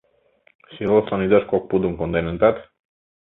Силослан 0.73 1.23
ӱдаш 1.25 1.43
кок 1.51 1.63
пудым 1.69 1.93
конденытат. 1.99 2.57